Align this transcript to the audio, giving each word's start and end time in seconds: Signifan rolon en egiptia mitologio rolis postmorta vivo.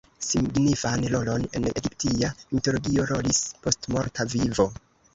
Signifan 0.27 1.05
rolon 1.15 1.45
en 1.59 1.69
egiptia 1.73 2.31
mitologio 2.57 3.07
rolis 3.13 3.45
postmorta 3.67 4.31
vivo. 4.37 4.71